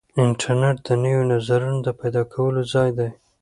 [0.25, 3.09] انټرنیټ د نویو نظریو د پیدا کولو ځای دی.